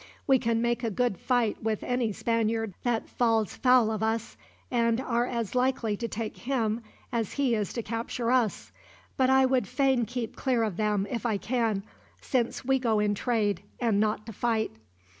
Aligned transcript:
We 0.25 0.39
can 0.39 0.63
make 0.63 0.83
a 0.83 0.89
good 0.89 1.19
fight 1.19 1.61
with 1.61 1.83
any 1.83 2.11
Spaniard 2.11 2.73
that 2.81 3.07
falls 3.07 3.55
foul 3.55 3.91
of 3.91 4.01
us, 4.01 4.35
and 4.71 4.99
are 4.99 5.27
as 5.27 5.53
likely 5.53 5.95
to 5.97 6.07
take 6.07 6.37
him 6.37 6.81
as 7.11 7.33
he 7.33 7.53
is 7.53 7.71
to 7.73 7.83
capture 7.83 8.31
us; 8.31 8.71
but 9.15 9.29
I 9.29 9.45
would 9.45 9.67
fain 9.67 10.05
keep 10.07 10.35
clear 10.35 10.63
of 10.63 10.77
them, 10.77 11.05
if 11.07 11.23
I 11.23 11.37
can, 11.37 11.83
since 12.19 12.65
we 12.65 12.79
go 12.79 12.99
to 12.99 13.13
trade 13.13 13.61
and 13.79 13.99
not 13.99 14.25
to 14.25 14.33
fight. 14.33 14.71